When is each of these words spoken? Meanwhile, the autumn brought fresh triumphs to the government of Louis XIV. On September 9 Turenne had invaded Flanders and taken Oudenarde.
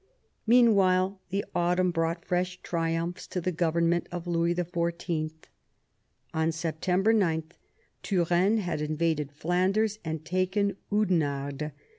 Meanwhile, 0.47 1.19
the 1.29 1.45
autumn 1.53 1.91
brought 1.91 2.25
fresh 2.25 2.59
triumphs 2.63 3.27
to 3.27 3.39
the 3.39 3.51
government 3.51 4.07
of 4.11 4.25
Louis 4.25 4.55
XIV. 4.55 5.31
On 6.33 6.51
September 6.51 7.13
9 7.13 7.43
Turenne 8.01 8.57
had 8.57 8.81
invaded 8.81 9.31
Flanders 9.31 9.99
and 10.03 10.25
taken 10.25 10.75
Oudenarde. 10.91 11.73